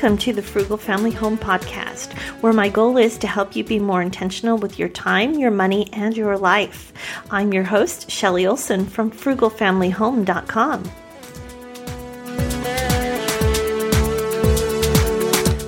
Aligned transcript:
Welcome 0.00 0.16
to 0.20 0.32
the 0.32 0.40
Frugal 0.40 0.78
Family 0.78 1.10
Home 1.10 1.36
Podcast, 1.36 2.14
where 2.40 2.54
my 2.54 2.70
goal 2.70 2.96
is 2.96 3.18
to 3.18 3.26
help 3.26 3.54
you 3.54 3.62
be 3.62 3.78
more 3.78 4.00
intentional 4.00 4.56
with 4.56 4.78
your 4.78 4.88
time, 4.88 5.34
your 5.34 5.50
money, 5.50 5.90
and 5.92 6.16
your 6.16 6.38
life. 6.38 6.94
I'm 7.30 7.52
your 7.52 7.64
host, 7.64 8.10
Shelly 8.10 8.46
Olson 8.46 8.86
from 8.86 9.10
frugalfamilyhome.com. 9.10 10.84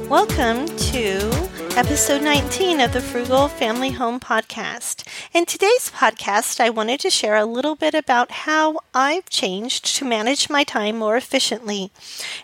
Welcome 0.09 0.67
to 0.79 1.52
episode 1.75 2.21
19 2.21 2.81
of 2.81 2.93
the 2.93 3.01
Frugal 3.01 3.49
Family 3.49 3.93
Home 3.93 4.21
Podcast. 4.21 5.09
In 5.33 5.47
today's 5.47 5.91
podcast, 5.91 6.61
I 6.61 6.69
wanted 6.69 7.01
to 7.01 7.09
share 7.09 7.35
a 7.35 7.47
little 7.47 7.77
bit 7.77 7.95
about 7.95 8.31
how 8.31 8.81
I've 8.93 9.31
changed 9.31 9.87
to 9.97 10.05
manage 10.05 10.51
my 10.51 10.65
time 10.65 10.99
more 10.99 11.17
efficiently. 11.17 11.91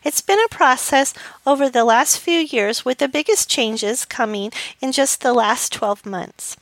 It's 0.03 0.23
been 0.23 0.39
a 0.43 0.49
process 0.49 1.13
over 1.47 1.69
the 1.69 1.85
last 1.85 2.19
few 2.19 2.39
years, 2.39 2.87
with 2.87 2.99
the 2.99 3.09
biggest 3.09 3.51
changes 3.51 4.07
coming 4.07 4.51
in 4.81 4.93
just 4.93 5.21
the 5.21 5.35
last 5.35 5.73
12 5.73 6.07
months. 6.07 6.57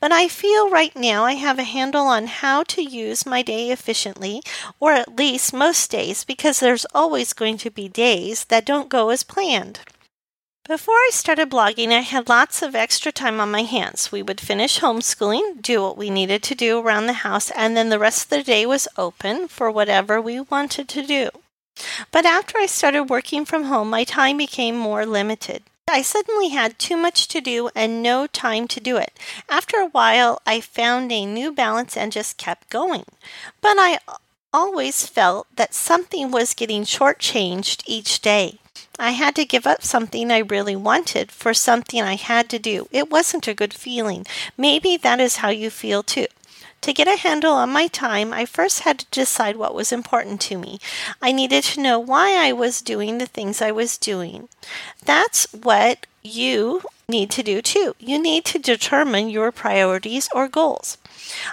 But 0.00 0.10
I 0.10 0.26
feel 0.26 0.70
right 0.70 0.96
now 0.96 1.24
I 1.24 1.34
have 1.34 1.58
a 1.58 1.64
handle 1.64 2.06
on 2.06 2.28
how 2.28 2.62
to 2.62 2.82
use 2.82 3.26
my 3.26 3.42
day 3.42 3.70
efficiently, 3.70 4.40
or 4.80 4.92
at 4.92 5.18
least 5.18 5.52
most 5.52 5.90
days, 5.90 6.24
because 6.24 6.60
there's 6.60 6.86
always 6.94 7.34
going 7.34 7.58
to 7.58 7.70
be 7.70 7.88
days 7.88 8.46
that 8.46 8.64
don't 8.64 8.88
go 8.88 9.10
as 9.10 9.22
planned. 9.22 9.80
Before 10.66 10.94
I 10.94 11.10
started 11.12 11.50
blogging, 11.50 11.92
I 11.92 12.00
had 12.00 12.30
lots 12.30 12.62
of 12.62 12.74
extra 12.74 13.12
time 13.12 13.38
on 13.38 13.50
my 13.50 13.64
hands. 13.64 14.10
We 14.10 14.22
would 14.22 14.40
finish 14.40 14.80
homeschooling, 14.80 15.60
do 15.60 15.82
what 15.82 15.98
we 15.98 16.08
needed 16.08 16.42
to 16.44 16.54
do 16.54 16.78
around 16.78 17.04
the 17.04 17.12
house, 17.12 17.50
and 17.50 17.76
then 17.76 17.90
the 17.90 17.98
rest 17.98 18.24
of 18.24 18.30
the 18.30 18.42
day 18.42 18.64
was 18.64 18.88
open 18.96 19.46
for 19.46 19.70
whatever 19.70 20.22
we 20.22 20.40
wanted 20.40 20.88
to 20.88 21.06
do. 21.06 21.28
But 22.10 22.24
after 22.24 22.56
I 22.56 22.64
started 22.64 23.10
working 23.10 23.44
from 23.44 23.64
home, 23.64 23.90
my 23.90 24.04
time 24.04 24.38
became 24.38 24.74
more 24.74 25.04
limited. 25.04 25.64
I 25.86 26.00
suddenly 26.00 26.48
had 26.48 26.78
too 26.78 26.96
much 26.96 27.28
to 27.28 27.42
do 27.42 27.68
and 27.74 28.02
no 28.02 28.26
time 28.26 28.66
to 28.68 28.80
do 28.80 28.96
it. 28.96 29.12
After 29.50 29.76
a 29.76 29.88
while, 29.88 30.40
I 30.46 30.62
found 30.62 31.12
a 31.12 31.26
new 31.26 31.52
balance 31.52 31.94
and 31.94 32.10
just 32.10 32.38
kept 32.38 32.70
going. 32.70 33.04
But 33.60 33.76
I 33.78 33.98
always 34.50 35.06
felt 35.06 35.46
that 35.56 35.74
something 35.74 36.30
was 36.30 36.54
getting 36.54 36.84
shortchanged 36.84 37.82
each 37.86 38.22
day. 38.22 38.60
I 38.98 39.10
had 39.10 39.34
to 39.36 39.44
give 39.44 39.66
up 39.66 39.82
something 39.82 40.30
I 40.30 40.38
really 40.38 40.76
wanted 40.76 41.32
for 41.32 41.52
something 41.52 42.00
I 42.00 42.16
had 42.16 42.48
to 42.50 42.58
do. 42.58 42.88
It 42.90 43.10
wasn't 43.10 43.48
a 43.48 43.54
good 43.54 43.74
feeling. 43.74 44.26
Maybe 44.56 44.96
that 44.96 45.20
is 45.20 45.36
how 45.36 45.48
you 45.48 45.70
feel 45.70 46.02
too. 46.02 46.26
To 46.82 46.92
get 46.92 47.08
a 47.08 47.16
handle 47.16 47.54
on 47.54 47.70
my 47.70 47.86
time, 47.86 48.34
I 48.34 48.44
first 48.44 48.80
had 48.80 48.98
to 48.98 49.06
decide 49.10 49.56
what 49.56 49.74
was 49.74 49.90
important 49.90 50.40
to 50.42 50.58
me. 50.58 50.78
I 51.22 51.32
needed 51.32 51.64
to 51.64 51.80
know 51.80 51.98
why 51.98 52.36
I 52.36 52.52
was 52.52 52.82
doing 52.82 53.16
the 53.16 53.26
things 53.26 53.62
I 53.62 53.70
was 53.70 53.96
doing. 53.96 54.48
That's 55.02 55.50
what 55.54 56.06
you 56.24 56.80
need 57.06 57.30
to 57.30 57.42
do 57.42 57.60
too. 57.60 57.94
You 57.98 58.18
need 58.18 58.46
to 58.46 58.58
determine 58.58 59.28
your 59.28 59.52
priorities 59.52 60.26
or 60.34 60.48
goals. 60.48 60.96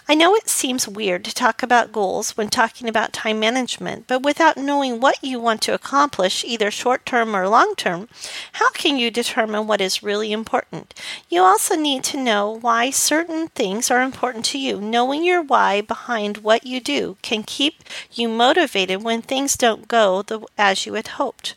I 0.08 0.16
know 0.16 0.34
it 0.34 0.50
seems 0.50 0.88
weird 0.88 1.26
to 1.26 1.34
talk 1.34 1.62
about 1.62 1.92
goals 1.92 2.38
when 2.38 2.48
talking 2.48 2.88
about 2.88 3.12
time 3.12 3.40
management, 3.40 4.08
but 4.08 4.24
without 4.24 4.56
knowing 4.56 5.02
what 5.02 5.22
you 5.22 5.42
want 5.42 5.62
to 5.64 5.74
accomplish, 5.74 6.46
either 6.46 6.72
short 6.72 7.06
term 7.06 7.36
or 7.36 7.50
long 7.50 7.74
term, 7.76 8.08
how 8.54 8.70
can 8.72 8.98
you 8.98 9.12
determine 9.12 9.68
what 9.68 9.82
is 9.82 10.02
really 10.02 10.32
important? 10.32 10.94
You 11.30 11.42
also 11.42 11.76
need 11.76 12.06
to 12.06 12.24
know 12.24 12.50
why 12.50 12.90
certain 12.90 13.50
things 13.50 13.92
are 13.92 14.02
important 14.02 14.46
to 14.46 14.58
you. 14.58 14.80
Knowing 14.80 15.24
your 15.26 15.42
why 15.42 15.82
behind 15.82 16.38
what 16.38 16.66
you 16.66 16.80
do 16.80 17.18
can 17.22 17.44
keep 17.44 17.84
you 18.14 18.30
motivated 18.30 19.04
when 19.04 19.22
things 19.22 19.58
don't 19.58 19.90
go 19.90 20.22
the, 20.22 20.42
as 20.58 20.86
you 20.86 20.94
had 20.94 21.08
hoped. 21.10 21.56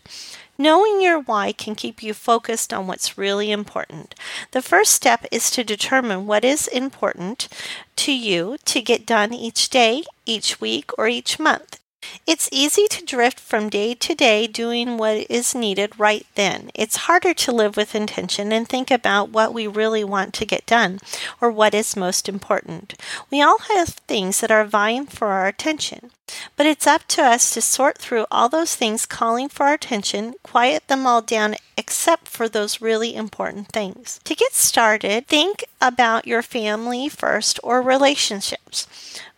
Knowing 0.56 1.02
your 1.02 1.18
why 1.18 1.52
can 1.52 1.74
keep 1.74 2.02
you 2.02 2.14
focused 2.14 2.72
on 2.72 2.86
what's 2.86 3.18
really 3.18 3.50
important. 3.50 4.14
The 4.52 4.62
first 4.62 4.92
step 4.92 5.26
is 5.32 5.50
to 5.50 5.64
determine 5.64 6.26
what 6.26 6.44
is 6.44 6.68
important 6.68 7.48
to 7.96 8.12
you 8.12 8.56
to 8.64 8.80
get 8.80 9.04
done 9.04 9.34
each 9.34 9.68
day, 9.68 10.04
each 10.24 10.60
week, 10.60 10.90
or 10.96 11.08
each 11.08 11.40
month. 11.40 11.80
It's 12.26 12.48
easy 12.50 12.86
to 12.88 13.04
drift 13.04 13.38
from 13.38 13.68
day 13.68 13.94
to 13.94 14.14
day 14.14 14.46
doing 14.46 14.96
what 14.96 15.26
is 15.30 15.54
needed 15.54 15.98
right 15.98 16.26
then. 16.34 16.70
It's 16.74 17.04
harder 17.06 17.34
to 17.34 17.52
live 17.52 17.76
with 17.76 17.94
intention 17.94 18.52
and 18.52 18.68
think 18.68 18.90
about 18.90 19.30
what 19.30 19.52
we 19.52 19.66
really 19.66 20.04
want 20.04 20.32
to 20.34 20.46
get 20.46 20.66
done 20.66 21.00
or 21.40 21.50
what 21.50 21.74
is 21.74 21.96
most 21.96 22.28
important. 22.28 22.94
We 23.30 23.42
all 23.42 23.58
have 23.74 23.88
things 23.90 24.40
that 24.40 24.50
are 24.50 24.64
vying 24.64 25.06
for 25.06 25.28
our 25.28 25.46
attention, 25.46 26.10
but 26.56 26.66
it's 26.66 26.86
up 26.86 27.06
to 27.08 27.22
us 27.22 27.52
to 27.52 27.60
sort 27.60 27.98
through 27.98 28.26
all 28.30 28.48
those 28.48 28.74
things 28.74 29.06
calling 29.06 29.48
for 29.48 29.66
our 29.66 29.74
attention, 29.74 30.34
quiet 30.42 30.88
them 30.88 31.06
all 31.06 31.20
down 31.20 31.56
except 31.76 32.28
for 32.28 32.48
those 32.48 32.80
really 32.80 33.14
important 33.14 33.68
things. 33.68 34.20
To 34.24 34.34
get 34.34 34.52
started, 34.52 35.26
think 35.26 35.64
about 35.80 36.26
your 36.26 36.42
family 36.42 37.08
first 37.08 37.60
or 37.62 37.82
relationships. 37.82 38.86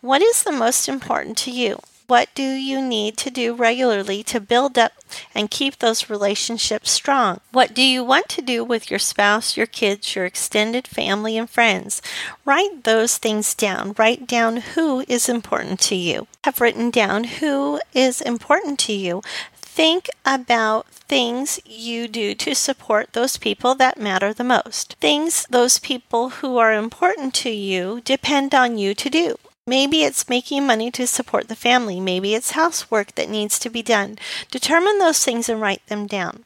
What 0.01 0.21
is 0.21 0.43
the 0.43 0.51
most 0.51 0.87
important 0.87 1.37
to 1.39 1.51
you? 1.51 1.79
What 2.07 2.29
do 2.33 2.41
you 2.41 2.81
need 2.81 3.17
to 3.17 3.29
do 3.29 3.53
regularly 3.53 4.23
to 4.23 4.39
build 4.39 4.77
up 4.77 4.93
and 5.35 5.51
keep 5.51 5.79
those 5.79 6.09
relationships 6.09 6.89
strong? 6.89 7.41
What 7.51 7.73
do 7.73 7.81
you 7.81 8.01
want 8.01 8.29
to 8.29 8.41
do 8.41 8.63
with 8.63 8.89
your 8.89 8.97
spouse, 8.97 9.57
your 9.57 9.65
kids, 9.65 10.15
your 10.15 10.23
extended 10.23 10.87
family, 10.87 11.37
and 11.37 11.49
friends? 11.49 12.01
Write 12.45 12.85
those 12.85 13.17
things 13.17 13.53
down. 13.53 13.93
Write 13.97 14.25
down 14.25 14.57
who 14.57 15.03
is 15.09 15.27
important 15.27 15.81
to 15.81 15.95
you. 15.95 16.27
Have 16.45 16.61
written 16.61 16.91
down 16.91 17.25
who 17.25 17.81
is 17.93 18.21
important 18.21 18.79
to 18.79 18.93
you. 18.93 19.21
Think 19.55 20.09
about 20.25 20.87
things 20.87 21.59
you 21.65 22.07
do 22.07 22.33
to 22.35 22.55
support 22.55 23.11
those 23.11 23.35
people 23.35 23.75
that 23.75 23.99
matter 23.99 24.33
the 24.33 24.45
most. 24.45 24.95
Things 25.01 25.45
those 25.49 25.77
people 25.77 26.29
who 26.29 26.57
are 26.57 26.73
important 26.73 27.33
to 27.35 27.49
you 27.49 27.99
depend 28.05 28.55
on 28.55 28.77
you 28.77 28.93
to 28.95 29.09
do. 29.09 29.35
Maybe 29.67 30.03
it's 30.03 30.29
making 30.29 30.65
money 30.65 30.89
to 30.91 31.05
support 31.05 31.49
the 31.49 31.55
family. 31.55 31.99
Maybe 31.99 32.33
it's 32.33 32.51
housework 32.51 33.15
that 33.15 33.29
needs 33.29 33.59
to 33.59 33.69
be 33.69 33.83
done. 33.83 34.17
Determine 34.49 34.97
those 34.97 35.23
things 35.23 35.49
and 35.49 35.59
write 35.59 35.85
them 35.87 36.07
down. 36.07 36.45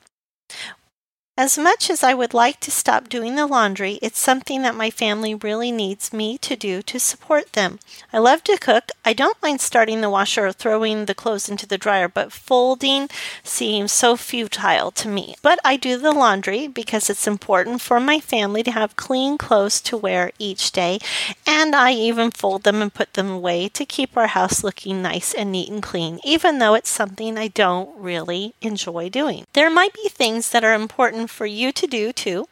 As 1.41 1.57
much 1.57 1.89
as 1.89 2.03
I 2.03 2.13
would 2.13 2.35
like 2.35 2.59
to 2.59 2.69
stop 2.69 3.09
doing 3.09 3.33
the 3.33 3.47
laundry, 3.47 3.97
it's 4.03 4.19
something 4.19 4.61
that 4.61 4.75
my 4.75 4.91
family 4.91 5.33
really 5.33 5.71
needs 5.71 6.13
me 6.13 6.37
to 6.37 6.55
do 6.55 6.83
to 6.83 6.99
support 6.99 7.53
them. 7.53 7.79
I 8.13 8.19
love 8.19 8.43
to 8.43 8.59
cook. 8.59 8.91
I 9.03 9.13
don't 9.13 9.41
mind 9.41 9.59
starting 9.59 10.01
the 10.01 10.09
washer 10.11 10.45
or 10.45 10.51
throwing 10.51 11.05
the 11.05 11.15
clothes 11.15 11.49
into 11.49 11.65
the 11.65 11.79
dryer, 11.79 12.07
but 12.07 12.31
folding 12.31 13.09
seems 13.43 13.91
so 13.91 14.15
futile 14.15 14.91
to 14.91 15.07
me. 15.07 15.33
But 15.41 15.57
I 15.65 15.77
do 15.77 15.97
the 15.97 16.11
laundry 16.11 16.67
because 16.67 17.09
it's 17.09 17.25
important 17.25 17.81
for 17.81 17.99
my 17.99 18.19
family 18.19 18.61
to 18.61 18.71
have 18.71 18.95
clean 18.95 19.39
clothes 19.39 19.81
to 19.81 19.97
wear 19.97 20.29
each 20.37 20.71
day, 20.71 20.99
and 21.47 21.75
I 21.75 21.93
even 21.93 22.29
fold 22.29 22.61
them 22.61 22.83
and 22.83 22.93
put 22.93 23.15
them 23.15 23.31
away 23.31 23.67
to 23.69 23.83
keep 23.83 24.15
our 24.15 24.27
house 24.27 24.63
looking 24.63 25.01
nice 25.01 25.33
and 25.33 25.51
neat 25.51 25.71
and 25.71 25.81
clean, 25.81 26.19
even 26.23 26.59
though 26.59 26.75
it's 26.75 26.91
something 26.91 27.35
I 27.35 27.47
don't 27.47 27.89
really 27.97 28.53
enjoy 28.61 29.09
doing. 29.09 29.47
There 29.53 29.71
might 29.71 29.95
be 29.95 30.07
things 30.07 30.51
that 30.51 30.63
are 30.63 30.75
important 30.75 31.30
for 31.31 31.45
you 31.45 31.71
to 31.71 31.87
do 31.87 32.11
too, 32.11 32.47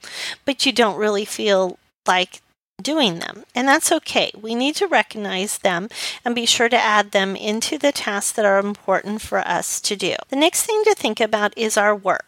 but 0.46 0.66
you 0.66 0.72
don't 0.72 0.98
really 0.98 1.26
feel 1.26 1.78
like 2.08 2.42
doing 2.82 3.20
them. 3.20 3.44
And 3.54 3.68
that's 3.68 3.92
okay. 3.92 4.32
We 4.40 4.56
need 4.56 4.76
to 4.78 4.88
recognize 4.88 5.60
them 5.60 5.90
and 6.24 6.34
be 6.34 6.46
sure 6.46 6.70
to 6.70 6.78
add 6.78 7.12
them 7.12 7.36
into 7.36 7.78
the 7.78 7.92
tasks 7.92 8.32
that 8.34 8.46
are 8.46 8.60
important 8.60 9.22
for 9.22 9.40
us 9.40 9.82
to 9.82 9.96
do. 9.96 10.16
The 10.30 10.36
next 10.36 10.64
thing 10.66 10.82
to 10.86 10.96
think 10.96 11.20
about 11.20 11.58
is 11.58 11.78
our 11.78 11.96
work. 11.96 12.26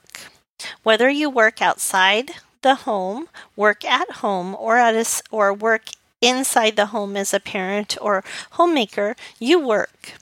Whether 0.83 1.09
you 1.09 1.29
work 1.29 1.61
outside 1.61 2.31
the 2.61 2.75
home, 2.75 3.27
work 3.55 3.83
at 3.83 4.11
home, 4.17 4.55
or 4.59 4.77
at 4.77 4.93
a, 4.93 5.23
or 5.31 5.53
work 5.53 5.83
inside 6.21 6.75
the 6.75 6.87
home 6.87 7.17
as 7.17 7.33
a 7.33 7.39
parent 7.39 7.97
or 7.99 8.23
homemaker, 8.51 9.15
you 9.39 9.59
work. 9.59 10.13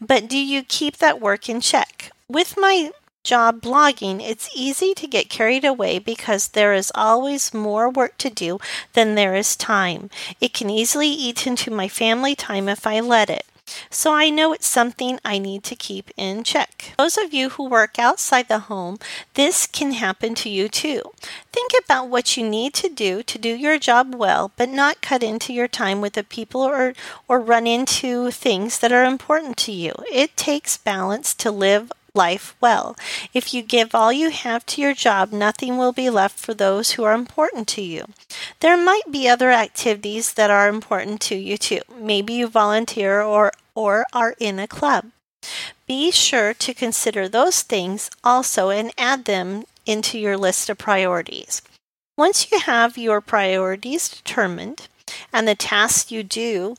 But 0.00 0.28
do 0.28 0.38
you 0.38 0.62
keep 0.62 0.98
that 0.98 1.20
work 1.20 1.48
in 1.48 1.60
check? 1.60 2.10
With 2.28 2.54
my 2.56 2.92
job 3.22 3.60
blogging, 3.60 4.20
it's 4.20 4.50
easy 4.54 4.94
to 4.94 5.06
get 5.06 5.28
carried 5.28 5.64
away 5.64 5.98
because 5.98 6.48
there 6.48 6.74
is 6.74 6.92
always 6.94 7.54
more 7.54 7.88
work 7.88 8.18
to 8.18 8.30
do 8.30 8.58
than 8.94 9.14
there 9.14 9.34
is 9.34 9.56
time. 9.56 10.10
It 10.40 10.52
can 10.52 10.70
easily 10.70 11.08
eat 11.08 11.46
into 11.46 11.70
my 11.70 11.88
family 11.88 12.34
time 12.34 12.68
if 12.68 12.86
I 12.86 13.00
let 13.00 13.30
it. 13.30 13.46
So 13.90 14.12
I 14.12 14.28
know 14.28 14.52
it's 14.52 14.66
something 14.66 15.18
I 15.24 15.38
need 15.38 15.62
to 15.64 15.76
keep 15.76 16.10
in 16.16 16.44
check. 16.44 16.92
Those 16.98 17.16
of 17.16 17.32
you 17.32 17.50
who 17.50 17.68
work 17.68 17.98
outside 17.98 18.48
the 18.48 18.58
home, 18.60 18.98
this 19.34 19.66
can 19.66 19.92
happen 19.92 20.34
to 20.36 20.48
you 20.48 20.68
too. 20.68 21.02
Think 21.52 21.72
about 21.84 22.08
what 22.08 22.36
you 22.36 22.48
need 22.48 22.74
to 22.74 22.88
do 22.88 23.22
to 23.22 23.38
do 23.38 23.48
your 23.48 23.78
job 23.78 24.14
well, 24.14 24.50
but 24.56 24.68
not 24.68 25.00
cut 25.00 25.22
into 25.22 25.52
your 25.52 25.68
time 25.68 26.00
with 26.00 26.14
the 26.14 26.24
people 26.24 26.60
or 26.60 26.94
or 27.28 27.40
run 27.40 27.66
into 27.66 28.30
things 28.30 28.78
that 28.80 28.92
are 28.92 29.04
important 29.04 29.56
to 29.58 29.72
you. 29.72 29.94
It 30.12 30.36
takes 30.36 30.76
balance 30.76 31.32
to 31.34 31.50
live 31.50 31.92
life 32.14 32.54
well. 32.60 32.96
If 33.32 33.54
you 33.54 33.62
give 33.62 33.94
all 33.94 34.12
you 34.12 34.30
have 34.30 34.66
to 34.66 34.82
your 34.82 34.94
job, 34.94 35.32
nothing 35.32 35.78
will 35.78 35.92
be 35.92 36.10
left 36.10 36.38
for 36.38 36.54
those 36.54 36.92
who 36.92 37.04
are 37.04 37.14
important 37.14 37.68
to 37.68 37.82
you. 37.82 38.06
There 38.60 38.76
might 38.76 39.10
be 39.10 39.28
other 39.28 39.50
activities 39.50 40.34
that 40.34 40.50
are 40.50 40.68
important 40.68 41.20
to 41.22 41.36
you 41.36 41.56
too. 41.56 41.80
Maybe 41.98 42.34
you 42.34 42.48
volunteer 42.48 43.22
or, 43.22 43.52
or 43.74 44.04
are 44.12 44.34
in 44.38 44.58
a 44.58 44.68
club. 44.68 45.06
Be 45.86 46.10
sure 46.10 46.54
to 46.54 46.74
consider 46.74 47.28
those 47.28 47.62
things 47.62 48.10
also 48.22 48.70
and 48.70 48.92
add 48.96 49.24
them 49.24 49.64
into 49.86 50.18
your 50.18 50.36
list 50.36 50.70
of 50.70 50.78
priorities. 50.78 51.62
Once 52.16 52.52
you 52.52 52.60
have 52.60 52.98
your 52.98 53.20
priorities 53.20 54.08
determined 54.08 54.88
and 55.32 55.48
the 55.48 55.54
tasks 55.54 56.12
you 56.12 56.22
do 56.22 56.76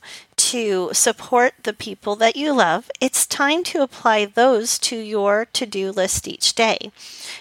to 0.50 0.90
support 0.92 1.54
the 1.62 1.72
people 1.72 2.16
that 2.16 2.36
you 2.36 2.52
love, 2.52 2.90
it's 3.00 3.26
time 3.26 3.64
to 3.64 3.80
apply 3.80 4.26
those 4.26 4.78
to 4.80 4.96
your 4.96 5.46
to 5.46 5.64
do 5.64 5.90
list 5.90 6.28
each 6.28 6.54
day. 6.54 6.92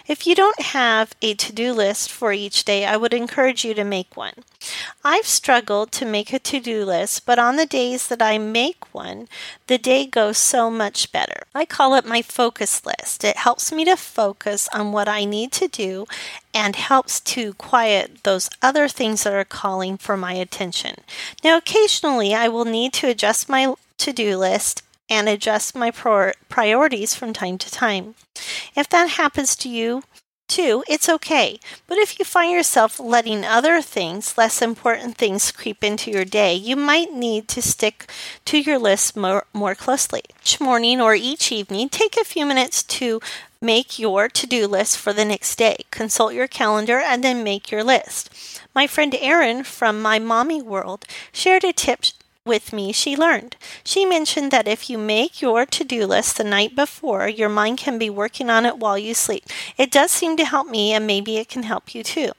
If 0.08 0.26
you 0.26 0.34
don't 0.36 0.62
have 0.62 1.14
a 1.22 1.34
to 1.34 1.52
do 1.52 1.74
list 1.74 2.10
for 2.10 2.32
each 2.32 2.64
day, 2.64 2.86
I 2.86 2.96
would 2.96 3.14
encourage 3.14 3.66
you 3.66 3.74
to 3.74 3.84
make 3.84 4.16
one. 4.16 4.36
I've 5.04 5.28
struggled 5.28 5.92
to 5.94 6.06
make 6.06 6.32
a 6.32 6.40
to 6.40 6.62
do 6.62 6.86
list, 6.86 7.26
but 7.26 7.38
on 7.38 7.58
the 7.58 7.66
days 7.66 8.08
that 8.08 8.22
I 8.22 8.38
make 8.38 8.94
one, 8.94 9.28
the 9.68 9.78
day 9.78 10.06
goes 10.06 10.38
so 10.38 10.70
much 10.70 11.12
better. 11.12 11.44
I 11.54 11.66
call 11.66 11.96
it 11.96 12.06
my 12.06 12.22
focus 12.22 12.86
list. 12.86 13.26
It 13.26 13.36
helps 13.36 13.74
me 13.74 13.84
to 13.84 13.98
focus 13.98 14.70
on 14.74 14.94
what 14.94 15.10
I 15.10 15.26
need 15.26 15.52
to 15.54 15.68
do 15.68 16.06
and 16.54 16.76
helps 16.76 17.20
to 17.20 17.54
quiet 17.54 18.24
those 18.24 18.50
other 18.62 18.88
things 18.88 19.24
that 19.24 19.34
are 19.34 19.44
calling 19.44 19.98
for 19.98 20.16
my 20.16 20.34
attention. 20.34 20.96
Now, 21.44 21.58
occasionally 21.58 22.34
I 22.34 22.48
will 22.48 22.66
need 22.66 22.94
to 22.94 23.08
adjust 23.08 23.50
my 23.50 23.74
to 23.98 24.14
do 24.14 24.38
list 24.38 24.84
and 25.10 25.28
adjust 25.28 25.76
my 25.76 25.92
priorities 25.92 27.16
from 27.16 27.34
time 27.34 27.58
to 27.58 27.72
time. 27.72 28.16
If 28.76 28.90
that 28.90 29.12
happens 29.12 29.56
to 29.58 29.70
you, 29.70 30.04
too, 30.48 30.84
it's 30.88 31.10
okay. 31.10 31.60
But 31.88 31.98
if 31.98 32.20
you 32.20 32.26
find 32.26 32.52
yourself 32.52 33.00
letting 33.00 33.44
other 33.44 33.82
things, 33.82 34.38
less 34.38 34.62
important 34.62 35.18
things, 35.18 35.52
creep 35.52 35.84
into 35.84 36.12
your 36.12 36.26
day, 36.26 36.54
you 36.54 36.76
might 36.76 37.14
need 37.14 37.48
to 37.50 37.62
stick 37.62 38.10
to 38.46 38.60
your 38.60 38.78
list 38.78 39.16
more, 39.16 39.46
more 39.54 39.74
closely. 39.74 40.22
Each 40.42 40.60
morning 40.60 41.02
or 41.02 41.16
each 41.16 41.52
evening, 41.52 41.90
take 41.90 42.18
a 42.18 42.26
few 42.26 42.46
minutes 42.46 42.84
to 42.84 43.20
make 43.64 43.98
your 43.98 44.28
to 44.28 44.46
do 44.46 44.68
list 44.68 44.98
for 44.98 45.14
the 45.14 45.26
next 45.26 45.56
day. 45.56 45.78
Consult 45.90 46.34
your 46.34 46.48
calendar 46.48 47.00
and 47.00 47.24
then 47.24 47.44
make 47.44 47.72
your 47.72 47.84
list. 47.84 48.60
My 48.76 48.86
friend 48.88 49.16
Erin 49.20 49.64
from 49.64 50.02
My 50.02 50.20
Mommy 50.20 50.62
World 50.62 51.06
shared 51.32 51.64
a 51.64 51.72
tip 51.72 52.04
with 52.46 52.74
me 52.74 52.92
she 52.92 53.16
learned. 53.16 53.56
She 53.86 54.06
mentioned 54.06 54.52
that 54.52 54.68
if 54.68 54.90
you 54.90 54.98
make 54.98 55.42
your 55.42 55.66
to 55.66 55.84
do 55.84 56.06
list 56.06 56.38
the 56.38 56.44
night 56.44 56.76
before, 56.76 57.28
your 57.28 57.48
mind 57.48 57.78
can 57.78 57.98
be 57.98 58.10
working 58.10 58.50
on 58.50 58.66
it 58.66 58.78
while 58.78 58.98
you 58.98 59.14
sleep. 59.14 59.46
It 59.78 59.92
does 59.92 60.12
seem 60.12 60.36
to 60.38 60.46
help 60.46 60.68
me, 60.68 60.92
and 60.92 61.08
maybe 61.08 61.38
it 61.38 61.48
can 61.48 61.64
help 61.64 61.96
you 61.96 62.04
too. 62.04 62.32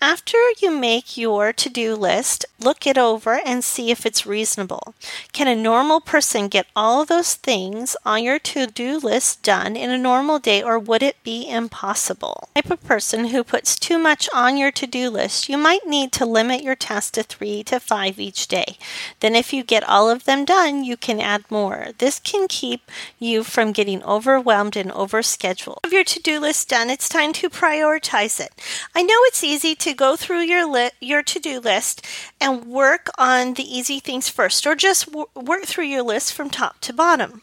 After 0.00 0.36
you 0.60 0.70
make 0.70 1.16
your 1.16 1.52
to 1.52 1.70
do 1.70 1.94
list, 1.94 2.44
look 2.58 2.86
it 2.86 2.98
over 2.98 3.40
and 3.44 3.62
see 3.62 3.90
if 3.90 4.04
it's 4.04 4.26
reasonable. 4.26 4.94
Can 5.32 5.46
a 5.46 5.54
normal 5.54 6.00
person 6.00 6.48
get 6.48 6.66
all 6.74 7.04
those 7.04 7.34
things 7.34 7.96
on 8.04 8.24
your 8.24 8.38
to 8.40 8.66
do 8.66 8.98
list 8.98 9.42
done 9.42 9.76
in 9.76 9.90
a 9.90 9.98
normal 9.98 10.38
day, 10.38 10.62
or 10.62 10.78
would 10.78 11.02
it 11.02 11.22
be 11.22 11.48
impossible? 11.48 12.48
Type 12.54 12.70
of 12.70 12.84
person 12.84 13.26
who 13.26 13.44
puts 13.44 13.78
too 13.78 13.98
much 13.98 14.28
on 14.34 14.56
your 14.56 14.72
to 14.72 14.86
do 14.86 15.08
list, 15.08 15.48
you 15.48 15.56
might 15.56 15.86
need 15.86 16.12
to 16.12 16.26
limit 16.26 16.62
your 16.62 16.74
tasks 16.74 17.12
to 17.12 17.22
three 17.22 17.62
to 17.64 17.78
five 17.78 18.18
each 18.18 18.48
day. 18.48 18.76
Then, 19.20 19.33
if 19.36 19.52
you 19.52 19.62
get 19.62 19.88
all 19.88 20.10
of 20.10 20.24
them 20.24 20.44
done, 20.44 20.84
you 20.84 20.96
can 20.96 21.20
add 21.20 21.44
more. 21.50 21.88
This 21.98 22.18
can 22.18 22.46
keep 22.48 22.90
you 23.18 23.44
from 23.44 23.72
getting 23.72 24.02
overwhelmed 24.02 24.76
and 24.76 24.90
overscheduled. 24.90 25.78
Have 25.84 25.92
your 25.92 26.04
to 26.04 26.20
do 26.20 26.40
list 26.40 26.68
done, 26.68 26.90
it's 26.90 27.08
time 27.08 27.32
to 27.34 27.50
prioritize 27.50 28.40
it. 28.40 28.52
I 28.94 29.02
know 29.02 29.18
it's 29.22 29.44
easy 29.44 29.74
to 29.76 29.94
go 29.94 30.16
through 30.16 30.40
your 30.40 30.66
li- 30.66 30.90
your 31.00 31.22
to-do 31.22 31.60
list 31.60 32.06
and 32.40 32.64
work 32.66 33.08
on 33.18 33.54
the 33.54 33.62
easy 33.62 34.00
things 34.00 34.28
first 34.28 34.66
or 34.66 34.74
just 34.74 35.06
w- 35.06 35.26
work 35.34 35.64
through 35.64 35.84
your 35.84 36.02
list 36.02 36.32
from 36.32 36.50
top 36.50 36.80
to 36.80 36.92
bottom. 36.92 37.42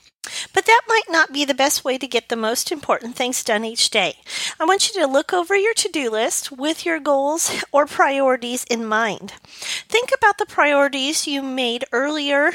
But 0.53 0.65
that 0.65 0.81
might 0.87 1.09
not 1.09 1.33
be 1.33 1.45
the 1.45 1.53
best 1.53 1.83
way 1.83 1.97
to 1.97 2.07
get 2.07 2.29
the 2.29 2.35
most 2.35 2.71
important 2.71 3.15
things 3.15 3.43
done 3.43 3.65
each 3.65 3.89
day. 3.89 4.17
I 4.59 4.65
want 4.65 4.87
you 4.87 5.01
to 5.01 5.07
look 5.07 5.33
over 5.33 5.55
your 5.55 5.73
to 5.73 5.89
do 5.89 6.11
list 6.11 6.51
with 6.51 6.85
your 6.85 6.99
goals 6.99 7.63
or 7.71 7.85
priorities 7.87 8.63
in 8.65 8.85
mind. 8.85 9.33
Think 9.89 10.11
about 10.15 10.37
the 10.37 10.45
priorities 10.45 11.25
you 11.25 11.41
made 11.41 11.85
earlier 11.91 12.51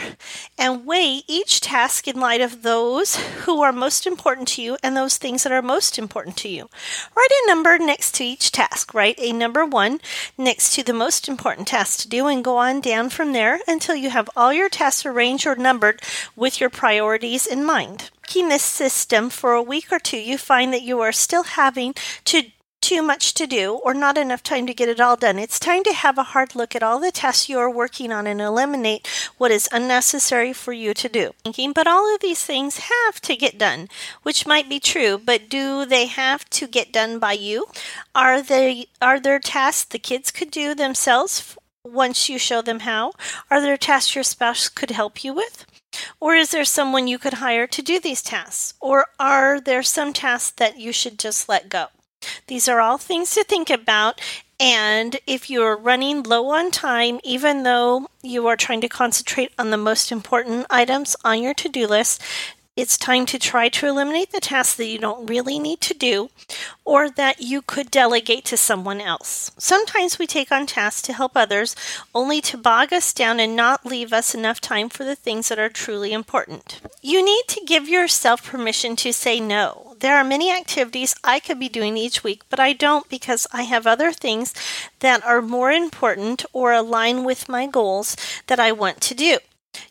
and 0.56 0.86
weigh 0.86 1.22
each 1.26 1.60
task 1.60 2.06
in 2.06 2.20
light 2.20 2.40
of 2.40 2.62
those 2.62 3.16
who 3.44 3.62
are 3.62 3.72
most 3.72 4.06
important 4.06 4.46
to 4.48 4.62
you 4.62 4.76
and 4.82 4.96
those 4.96 5.16
things 5.16 5.42
that 5.42 5.52
are 5.52 5.62
most 5.62 5.98
important 5.98 6.36
to 6.38 6.48
you. 6.48 6.68
Write 7.16 7.30
a 7.30 7.48
number 7.48 7.78
next 7.78 8.14
to 8.14 8.24
each 8.24 8.52
task. 8.52 8.94
Write 8.94 9.18
a 9.18 9.32
number 9.32 9.66
one 9.66 10.00
next 10.38 10.74
to 10.74 10.84
the 10.84 10.92
most 10.92 11.28
important 11.28 11.66
task 11.66 12.00
to 12.00 12.08
do 12.08 12.28
and 12.28 12.44
go 12.44 12.58
on 12.58 12.80
down 12.80 13.10
from 13.10 13.32
there 13.32 13.58
until 13.66 13.96
you 13.96 14.10
have 14.10 14.30
all 14.36 14.52
your 14.52 14.68
tasks 14.68 15.04
arranged 15.04 15.46
or 15.46 15.56
numbered 15.56 16.00
with 16.36 16.60
your 16.60 16.70
priorities 16.70 17.46
in 17.56 17.64
mind. 17.64 18.10
This 18.34 18.62
system 18.62 19.30
for 19.30 19.54
a 19.54 19.62
week 19.62 19.90
or 19.90 19.98
two, 19.98 20.18
you 20.18 20.36
find 20.36 20.72
that 20.72 20.82
you 20.82 21.00
are 21.00 21.12
still 21.12 21.42
having 21.42 21.94
to 22.26 22.50
too 22.82 23.02
much 23.02 23.34
to 23.34 23.46
do 23.46 23.80
or 23.82 23.94
not 23.94 24.16
enough 24.18 24.42
time 24.42 24.66
to 24.66 24.74
get 24.74 24.88
it 24.88 25.00
all 25.00 25.16
done. 25.16 25.38
It's 25.38 25.58
time 25.58 25.82
to 25.84 25.92
have 25.92 26.18
a 26.18 26.30
hard 26.34 26.54
look 26.54 26.76
at 26.76 26.82
all 26.82 27.00
the 27.00 27.10
tasks 27.10 27.48
you 27.48 27.58
are 27.58 27.70
working 27.70 28.12
on 28.12 28.26
and 28.26 28.40
eliminate 28.40 29.08
what 29.38 29.50
is 29.50 29.68
unnecessary 29.72 30.52
for 30.52 30.72
you 30.72 30.94
to 30.94 31.08
do. 31.08 31.32
Thinking, 31.44 31.72
but 31.72 31.86
all 31.86 32.14
of 32.14 32.20
these 32.20 32.44
things 32.44 32.88
have 32.90 33.20
to 33.22 33.34
get 33.34 33.58
done, 33.58 33.88
which 34.22 34.46
might 34.46 34.68
be 34.68 34.78
true, 34.78 35.18
but 35.18 35.48
do 35.48 35.84
they 35.84 36.06
have 36.06 36.48
to 36.50 36.68
get 36.68 36.92
done 36.92 37.18
by 37.18 37.32
you? 37.32 37.66
Are 38.14 38.40
they 38.42 38.86
are 39.00 39.18
there 39.18 39.40
tasks 39.40 39.84
the 39.84 39.98
kids 39.98 40.30
could 40.30 40.50
do 40.50 40.74
themselves 40.74 41.56
once 41.84 42.28
you 42.28 42.38
show 42.38 42.62
them 42.62 42.80
how? 42.80 43.12
Are 43.50 43.60
there 43.60 43.76
tasks 43.76 44.14
your 44.14 44.24
spouse 44.24 44.68
could 44.68 44.90
help 44.90 45.24
you 45.24 45.34
with? 45.34 45.66
Or 46.20 46.34
is 46.34 46.50
there 46.50 46.64
someone 46.64 47.06
you 47.06 47.18
could 47.18 47.34
hire 47.34 47.66
to 47.66 47.82
do 47.82 48.00
these 48.00 48.22
tasks? 48.22 48.74
Or 48.80 49.06
are 49.18 49.60
there 49.60 49.82
some 49.82 50.12
tasks 50.12 50.50
that 50.56 50.78
you 50.78 50.92
should 50.92 51.18
just 51.18 51.48
let 51.48 51.68
go? 51.68 51.86
These 52.46 52.68
are 52.68 52.80
all 52.80 52.98
things 52.98 53.34
to 53.34 53.44
think 53.44 53.70
about. 53.70 54.20
And 54.58 55.18
if 55.26 55.50
you're 55.50 55.76
running 55.76 56.22
low 56.22 56.48
on 56.48 56.70
time, 56.70 57.20
even 57.22 57.62
though 57.62 58.06
you 58.22 58.46
are 58.46 58.56
trying 58.56 58.80
to 58.80 58.88
concentrate 58.88 59.52
on 59.58 59.70
the 59.70 59.76
most 59.76 60.10
important 60.10 60.66
items 60.70 61.14
on 61.24 61.42
your 61.42 61.52
to 61.54 61.68
do 61.68 61.86
list, 61.86 62.22
it's 62.76 62.98
time 62.98 63.24
to 63.26 63.38
try 63.38 63.70
to 63.70 63.86
eliminate 63.86 64.32
the 64.32 64.40
tasks 64.40 64.76
that 64.76 64.86
you 64.86 64.98
don't 64.98 65.26
really 65.26 65.58
need 65.58 65.80
to 65.80 65.94
do 65.94 66.28
or 66.84 67.08
that 67.08 67.40
you 67.40 67.62
could 67.62 67.90
delegate 67.90 68.44
to 68.44 68.56
someone 68.56 69.00
else. 69.00 69.50
Sometimes 69.56 70.18
we 70.18 70.26
take 70.26 70.52
on 70.52 70.66
tasks 70.66 71.00
to 71.02 71.14
help 71.14 71.32
others 71.34 71.74
only 72.14 72.40
to 72.42 72.58
bog 72.58 72.92
us 72.92 73.12
down 73.14 73.40
and 73.40 73.56
not 73.56 73.86
leave 73.86 74.12
us 74.12 74.34
enough 74.34 74.60
time 74.60 74.90
for 74.90 75.04
the 75.04 75.16
things 75.16 75.48
that 75.48 75.58
are 75.58 75.70
truly 75.70 76.12
important. 76.12 76.80
You 77.00 77.24
need 77.24 77.44
to 77.48 77.64
give 77.64 77.88
yourself 77.88 78.44
permission 78.44 78.94
to 78.96 79.12
say 79.12 79.40
no. 79.40 79.96
There 80.00 80.16
are 80.16 80.24
many 80.24 80.52
activities 80.52 81.14
I 81.24 81.40
could 81.40 81.58
be 81.58 81.70
doing 81.70 81.96
each 81.96 82.22
week, 82.22 82.42
but 82.50 82.60
I 82.60 82.74
don't 82.74 83.08
because 83.08 83.46
I 83.52 83.62
have 83.62 83.86
other 83.86 84.12
things 84.12 84.52
that 85.00 85.24
are 85.24 85.40
more 85.40 85.70
important 85.70 86.44
or 86.52 86.72
align 86.72 87.24
with 87.24 87.48
my 87.48 87.66
goals 87.66 88.14
that 88.48 88.60
I 88.60 88.72
want 88.72 89.00
to 89.00 89.14
do. 89.14 89.38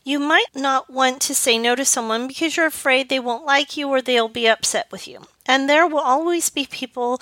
You 0.03 0.19
might 0.19 0.55
not 0.55 0.89
want 0.89 1.21
to 1.21 1.35
say 1.35 1.57
no 1.57 1.75
to 1.75 1.85
someone 1.85 2.27
because 2.27 2.57
you're 2.57 2.65
afraid 2.65 3.09
they 3.09 3.19
won't 3.19 3.45
like 3.45 3.75
you 3.77 3.87
or 3.89 4.01
they'll 4.01 4.27
be 4.27 4.47
upset 4.47 4.91
with 4.91 5.07
you. 5.07 5.21
And 5.45 5.69
there 5.69 5.87
will 5.87 5.99
always 5.99 6.49
be 6.49 6.65
people 6.65 7.21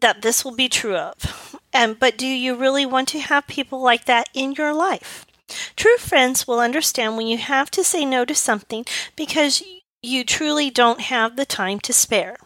that 0.00 0.22
this 0.22 0.44
will 0.44 0.54
be 0.54 0.68
true 0.68 0.96
of. 0.96 1.58
And 1.72 1.98
but 1.98 2.18
do 2.18 2.26
you 2.26 2.54
really 2.54 2.84
want 2.84 3.08
to 3.08 3.20
have 3.20 3.46
people 3.46 3.80
like 3.80 4.04
that 4.04 4.28
in 4.34 4.52
your 4.52 4.74
life? 4.74 5.24
True 5.76 5.96
friends 5.96 6.46
will 6.46 6.60
understand 6.60 7.16
when 7.16 7.26
you 7.26 7.38
have 7.38 7.70
to 7.72 7.84
say 7.84 8.04
no 8.04 8.24
to 8.24 8.34
something 8.34 8.84
because 9.16 9.62
you 10.02 10.24
truly 10.24 10.70
don't 10.70 11.00
have 11.00 11.36
the 11.36 11.46
time 11.46 11.78
to 11.80 11.92
spare. 11.92 12.36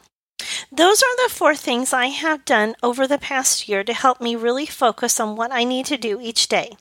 Those 0.70 1.02
are 1.02 1.16
the 1.16 1.32
four 1.32 1.54
things 1.54 1.92
I 1.92 2.06
have 2.06 2.44
done 2.44 2.76
over 2.82 3.06
the 3.06 3.18
past 3.18 3.68
year 3.68 3.82
to 3.85 3.94
help 3.94 4.20
me 4.20 4.37
really 4.37 4.66
focus 4.66 5.18
on 5.18 5.37
what 5.37 5.50
I 5.50 5.64
need 5.64 5.87
to 5.87 5.96
do 5.96 6.20
each 6.20 6.49
day. 6.49 6.76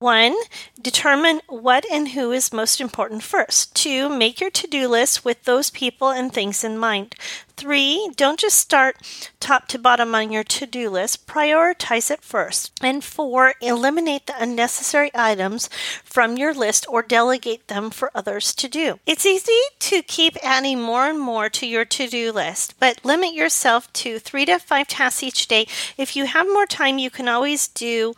One, 0.00 0.34
determine 0.80 1.42
what 1.46 1.84
and 1.92 2.08
who 2.08 2.32
is 2.32 2.54
most 2.54 2.80
important 2.80 3.22
first. 3.22 3.76
Two, 3.76 4.08
make 4.08 4.40
your 4.40 4.48
to 4.48 4.66
do 4.66 4.88
list 4.88 5.26
with 5.26 5.44
those 5.44 5.68
people 5.68 6.08
and 6.08 6.32
things 6.32 6.64
in 6.64 6.78
mind. 6.78 7.14
Three, 7.58 8.10
don't 8.16 8.40
just 8.40 8.56
start 8.56 8.96
top 9.40 9.68
to 9.68 9.78
bottom 9.78 10.14
on 10.14 10.32
your 10.32 10.42
to 10.44 10.64
do 10.64 10.88
list, 10.88 11.26
prioritize 11.26 12.10
it 12.10 12.22
first. 12.22 12.72
And 12.82 13.04
four, 13.04 13.52
eliminate 13.60 14.26
the 14.26 14.42
unnecessary 14.42 15.10
items 15.14 15.68
from 16.02 16.38
your 16.38 16.54
list 16.54 16.86
or 16.88 17.02
delegate 17.02 17.68
them 17.68 17.90
for 17.90 18.10
others 18.14 18.54
to 18.54 18.68
do. 18.68 19.00
It's 19.04 19.26
easy 19.26 19.60
to 19.80 20.00
keep 20.00 20.38
adding 20.42 20.80
more 20.80 21.10
and 21.10 21.20
more 21.20 21.50
to 21.50 21.66
your 21.66 21.84
to 21.84 22.08
do 22.08 22.32
list, 22.32 22.80
but 22.80 23.04
limit 23.04 23.34
yourself 23.34 23.92
to 23.92 24.18
three 24.18 24.46
to 24.46 24.58
five 24.58 24.88
tasks 24.88 25.22
each 25.22 25.46
day. 25.46 25.66
If 25.98 26.16
you 26.16 26.24
have 26.24 26.46
more 26.46 26.64
time, 26.64 26.96
you 26.96 27.10
can 27.10 27.28
always 27.28 27.68
do 27.68 28.14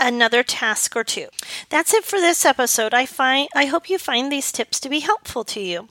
another 0.00 0.42
task 0.42 0.96
or 0.96 1.04
two. 1.04 1.28
That's 1.68 1.94
it 1.94 2.04
for 2.04 2.18
this 2.18 2.44
episode. 2.44 2.94
I 2.94 3.06
find 3.06 3.48
I 3.54 3.66
hope 3.66 3.90
you 3.90 3.98
find 3.98 4.32
these 4.32 4.50
tips 4.50 4.80
to 4.80 4.88
be 4.88 5.00
helpful 5.00 5.44
to 5.44 5.60
you. 5.60 5.88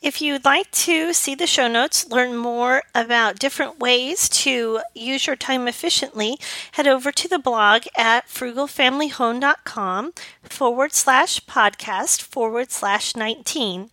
If 0.00 0.22
you'd 0.22 0.44
like 0.44 0.70
to 0.70 1.12
see 1.12 1.34
the 1.34 1.46
show 1.46 1.68
notes, 1.68 2.08
learn 2.08 2.36
more 2.36 2.82
about 2.94 3.38
different 3.38 3.80
ways 3.80 4.28
to 4.30 4.80
use 4.94 5.26
your 5.26 5.36
time 5.36 5.66
efficiently, 5.68 6.38
head 6.72 6.86
over 6.86 7.10
to 7.12 7.28
the 7.28 7.38
blog 7.38 7.82
at 7.96 8.28
frugalfamilyhome.com 8.28 10.12
forward 10.42 10.92
slash 10.92 11.40
podcast 11.40 12.22
forward 12.22 12.70
slash 12.70 13.16
19. 13.16 13.90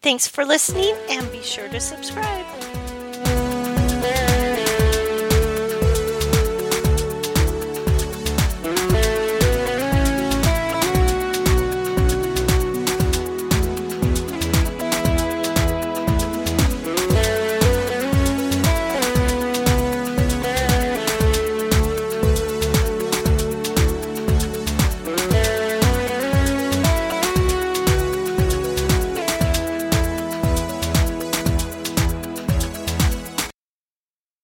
Thanks 0.00 0.28
for 0.28 0.44
listening 0.44 0.94
and 1.10 1.30
be 1.32 1.42
sure 1.42 1.68
to 1.68 1.80
subscribe. 1.80 2.46